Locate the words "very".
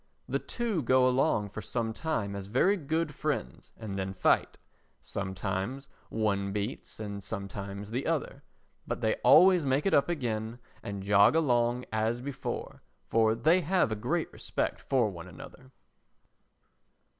2.47-2.75